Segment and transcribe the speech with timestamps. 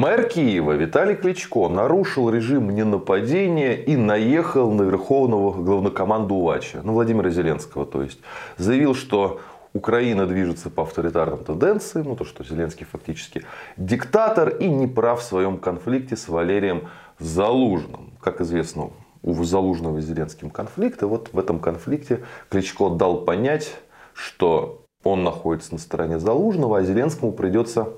[0.00, 7.84] Мэр Киева Виталий Кличко нарушил режим ненападения и наехал на верховного главнокомандувача, ну, Владимира Зеленского,
[7.84, 8.18] то есть.
[8.56, 9.42] Заявил, что
[9.74, 13.44] Украина движется по авторитарным тенденциям, ну то, что Зеленский фактически
[13.76, 16.88] диктатор и не прав в своем конфликте с Валерием
[17.18, 18.14] Залужным.
[18.22, 18.92] Как известно,
[19.22, 23.76] у Залужного и Зеленским конфликт, и вот в этом конфликте Кличко дал понять,
[24.14, 27.88] что он находится на стороне Залужного, а Зеленскому придется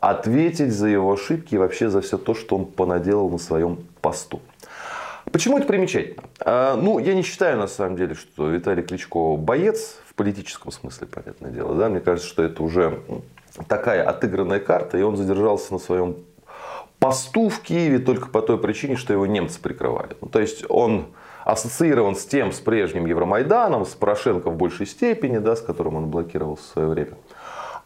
[0.00, 4.40] ответить за его ошибки и вообще за все то, что он понаделал на своем посту.
[5.30, 6.24] Почему это примечательно?
[6.40, 11.06] А, ну, я не считаю, на самом деле, что Виталий Кличко боец в политическом смысле,
[11.06, 11.74] понятное дело.
[11.74, 11.88] Да?
[11.88, 13.00] Мне кажется, что это уже
[13.68, 16.16] такая отыгранная карта, и он задержался на своем
[16.98, 20.16] посту в Киеве только по той причине, что его немцы прикрывали.
[20.20, 21.06] Ну, то есть он
[21.44, 26.06] ассоциирован с тем, с прежним Евромайданом, с Порошенко в большей степени, да, с которым он
[26.06, 27.16] блокировал в свое время.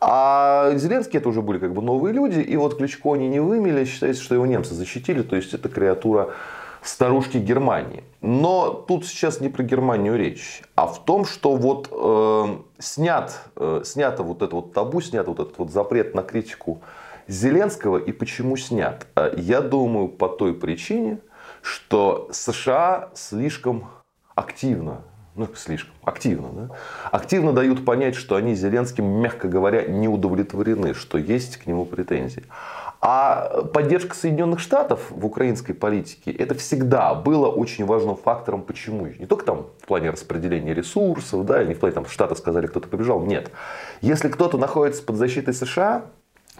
[0.00, 3.84] А Зеленский это уже были как бы новые люди, и вот Кличко они не вымели,
[3.84, 6.30] считается, что его немцы защитили, то есть это креатура
[6.82, 8.04] старушки Германии.
[8.20, 13.82] Но тут сейчас не про Германию речь, а в том, что вот э, снят, э,
[13.84, 16.82] снято вот это вот табу, снят вот этот вот запрет на критику
[17.26, 17.98] Зеленского.
[17.98, 19.06] И почему снят?
[19.16, 21.18] Э, я думаю, по той причине,
[21.62, 23.86] что США слишком
[24.34, 25.02] активно
[25.36, 26.76] ну, слишком активно, да?
[27.10, 32.44] активно дают понять, что они Зеленским, мягко говоря, не удовлетворены, что есть к нему претензии.
[33.00, 38.62] А поддержка Соединенных Штатов в украинской политике это всегда было очень важным фактором.
[38.62, 39.06] Почему?
[39.06, 42.66] Не только там в плане распределения ресурсов, да, или не в плане там Штаты сказали,
[42.66, 43.20] кто-то побежал.
[43.20, 43.50] Нет.
[44.00, 46.06] Если кто-то находится под защитой США,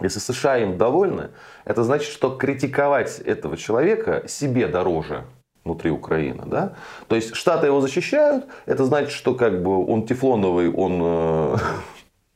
[0.00, 1.30] если США им довольны,
[1.64, 5.24] это значит, что критиковать этого человека себе дороже,
[5.64, 6.42] внутри Украины.
[6.46, 6.74] Да?
[7.08, 11.56] То есть Штаты его защищают, это значит, что как бы он тефлоновый, он, э,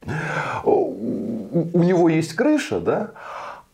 [0.65, 3.11] у него есть крыша, да?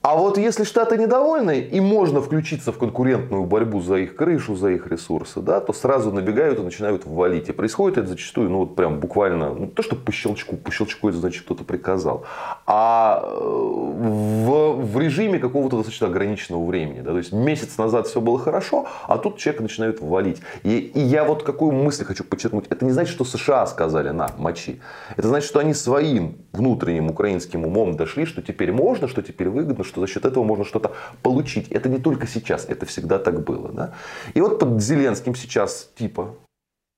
[0.04, 4.68] А вот если Штаты недовольны, и можно включиться в конкурентную борьбу за их крышу, за
[4.68, 7.48] их ресурсы, да, то сразу набегают и начинают валить.
[7.48, 11.08] И происходит это зачастую, ну вот прям буквально, ну то, что по щелчку, по щелчку
[11.08, 12.24] это значит кто-то приказал,
[12.66, 17.00] а э, в, в режиме какого-то достаточно ограниченного времени.
[17.00, 20.42] Да, то есть месяц назад все было хорошо, а тут человек начинают валить.
[20.64, 22.66] И, и я вот какую мысль хочу подчеркнуть.
[22.68, 24.82] Это не значит, что США сказали на мочи.
[25.16, 29.82] Это значит, что они своим внутренним украинским умом дошли, что теперь можно, что теперь выгодно,
[29.82, 31.68] что за счет этого можно что-то получить.
[31.68, 33.70] Это не только сейчас, это всегда так было.
[33.72, 33.94] Да?
[34.34, 36.34] И вот под Зеленским сейчас типа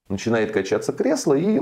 [0.08, 1.60] начинает качаться кресло, и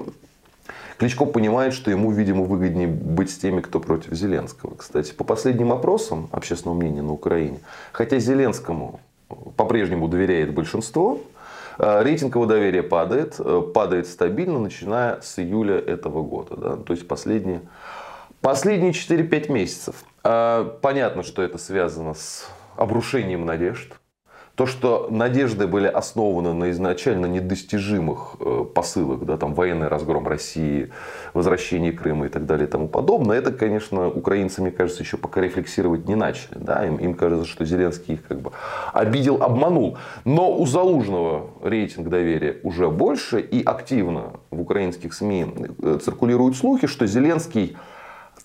[0.99, 4.75] Кличко понимает, что ему, видимо, выгоднее быть с теми, кто против Зеленского.
[4.77, 7.61] Кстати, по последним опросам общественного мнения на Украине,
[7.93, 9.01] хотя Зеленскому
[9.57, 11.19] по-прежнему доверяет большинство,
[11.79, 16.57] э, рейтинг его доверия падает, э, падает стабильно, начиная с июля этого года.
[16.57, 16.77] Да?
[16.77, 17.63] То есть последние,
[18.45, 20.05] последние 4-5 месяцев.
[20.23, 22.47] А, понятно, что это связано с
[22.77, 23.95] обрушением надежд.
[24.55, 30.93] То, что надежды были основаны на изначально недостижимых э, посылах, да, там военный разгром России,
[31.33, 35.41] возвращение Крыма и так далее и тому подобное, это, конечно, украинцы, мне кажется, еще пока
[35.41, 36.59] рефлексировать не начали.
[36.59, 36.87] Да?
[36.87, 38.53] Им, им кажется, что Зеленский их как бы
[38.93, 39.97] обидел, обманул.
[40.27, 45.47] Но у Залужного рейтинг доверия уже больше, и активно в украинских СМИ
[45.83, 47.77] э, циркулируют слухи, что Зеленский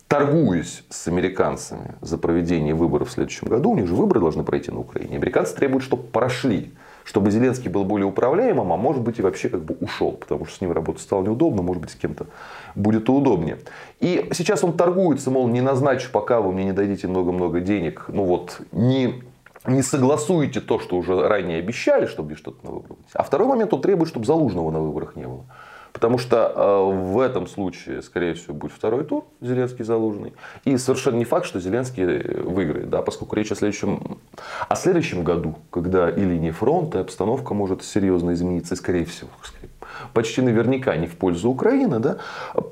[0.09, 4.71] торгуясь с американцами за проведение выборов в следующем году, у них же выборы должны пройти
[4.71, 9.21] на Украине, американцы требуют, чтобы прошли, чтобы Зеленский был более управляемым, а может быть и
[9.21, 12.25] вообще как бы ушел, потому что с ним работать стало неудобно, может быть с кем-то
[12.73, 13.59] будет удобнее.
[13.99, 18.23] И сейчас он торгуется, мол, не назначу, пока вы мне не дадите много-много денег, ну
[18.23, 19.23] вот, не
[19.67, 22.97] не согласуете то, что уже ранее обещали, чтобы что-то на выборах.
[23.13, 25.45] А второй момент, он требует, чтобы Залужного на выборах не было.
[25.93, 30.33] Потому что э, в этом случае, скорее всего, будет второй тур Зеленский Залужный.
[30.65, 34.19] И совершенно не факт, что Зеленский э, выиграет, да, поскольку речь о следующем,
[34.67, 39.69] о следующем году, когда и линия фронта, и обстановка может серьезно измениться, скорее всего, скорее,
[40.13, 42.17] почти наверняка не в пользу Украины, да,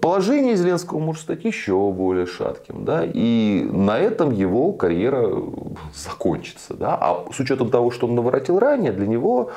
[0.01, 2.85] положение Зеленского может стать еще более шатким.
[2.85, 5.29] Да, и на этом его карьера
[5.93, 6.73] закончится.
[6.73, 6.97] Да.
[6.99, 9.51] А с учетом того, что он наворотил ранее, для него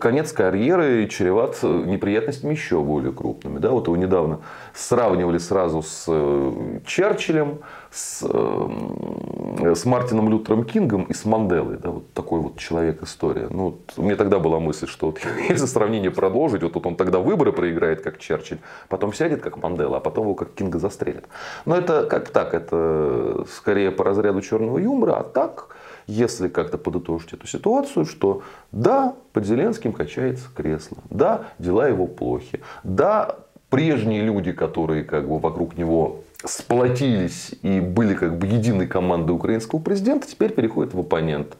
[0.00, 3.58] конец карьеры чреват неприятностями еще более крупными.
[3.58, 3.70] Да.
[3.70, 4.40] Вот его недавно
[4.74, 7.58] сравнивали сразу с э, Черчиллем,
[7.90, 11.78] с, э, с Мартином Лютером Кингом и с Манделой.
[11.78, 13.48] Да, вот такой вот человек история.
[13.50, 16.96] Ну, вот, у меня тогда была мысль, что вот, если сравнение продолжить, вот, вот он
[16.96, 21.24] тогда выборы проиграет, как Черчилль, потом сядет, как Мандела, а потом его как Кинга застрелят.
[21.64, 27.32] Но это как так, это скорее по разряду черного юмора, а так, если как-то подытожить
[27.32, 28.42] эту ситуацию, что
[28.72, 33.36] да, под Зеленским качается кресло, да, дела его плохи, да,
[33.70, 39.80] прежние люди, которые как бы вокруг него сплотились и были как бы единой командой украинского
[39.80, 41.56] президента, теперь переходят в оппонента.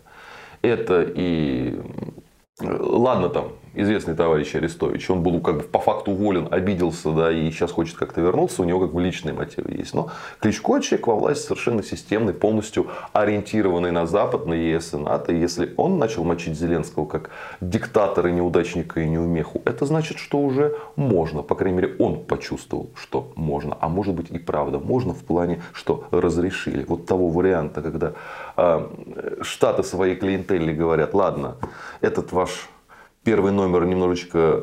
[0.62, 1.80] Это и
[2.60, 7.50] Ладно, там, известный товарищ Арестович, он был как бы по факту уволен, обиделся, да, и
[7.50, 9.94] сейчас хочет как-то вернуться, у него как бы личные мотивы есть.
[9.94, 15.32] Но Кличко человек во власти совершенно системный, полностью ориентированный на Запад, на ЕС и НАТО.
[15.32, 17.30] И если он начал мочить Зеленского как
[17.60, 21.42] диктатора, неудачника и неумеху, это значит, что уже можно.
[21.42, 23.76] По крайней мере, он почувствовал, что можно.
[23.80, 26.84] А может быть и правда можно в плане, что разрешили.
[26.84, 28.12] Вот того варианта, когда
[28.56, 28.88] э,
[29.42, 31.56] Штаты своей клиентели говорят, ладно,
[32.00, 32.68] этот ваш
[33.26, 34.62] первый номер немножечко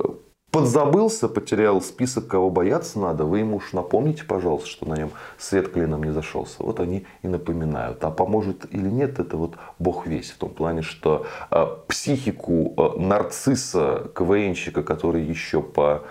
[0.50, 5.70] подзабылся, потерял список, кого бояться надо, вы ему уж напомните, пожалуйста, что на нем свет
[5.74, 6.56] клином не зашелся.
[6.60, 8.02] Вот они и напоминают.
[8.06, 10.32] А поможет или нет, это вот бог весь.
[10.32, 16.04] В том плане, что э, психику э, нарцисса, КВНщика, который еще по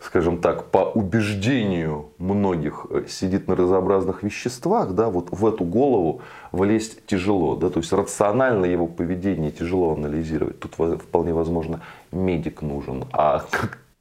[0.00, 6.22] скажем так, по убеждению многих э, сидит на разнообразных веществах, да, вот в эту голову
[6.52, 7.56] влезть тяжело.
[7.56, 10.60] Да, то есть рационально его поведение тяжело анализировать.
[10.60, 11.80] Тут вполне возможно
[12.12, 13.04] медик нужен.
[13.12, 13.44] А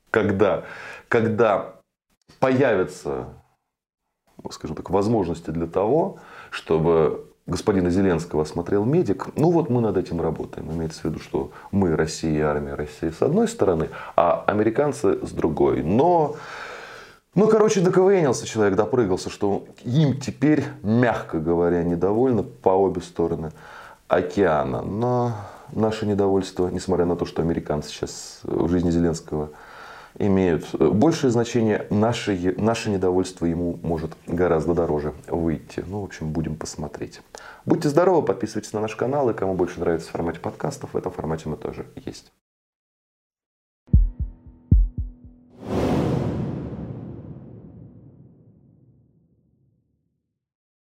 [0.10, 0.64] когда,
[1.08, 1.76] когда
[2.40, 3.28] появятся,
[4.50, 6.20] скажем так, возможности для того,
[6.52, 9.28] чтобы господина Зеленского осмотрел медик.
[9.36, 10.72] Ну вот мы над этим работаем.
[10.72, 15.32] Имеется в виду, что мы, Россия и армия России с одной стороны, а американцы с
[15.32, 15.84] другой.
[15.84, 16.36] Но
[17.36, 23.52] ну, короче, доковенился человек, допрыгался, что им теперь, мягко говоря, недовольны по обе стороны
[24.08, 24.82] океана.
[24.82, 25.34] Но
[25.74, 29.50] наше недовольство, несмотря на то, что американцы сейчас в жизни Зеленского
[30.18, 35.84] имеют э, большее значение, наше, наше недовольство ему может гораздо дороже выйти.
[35.86, 37.22] Ну, в общем, будем посмотреть.
[37.66, 41.12] Будьте здоровы, подписывайтесь на наш канал, и кому больше нравится в формате подкастов, в этом
[41.12, 42.32] формате мы тоже есть.